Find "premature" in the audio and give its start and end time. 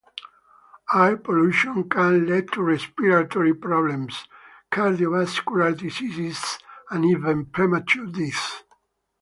7.45-8.07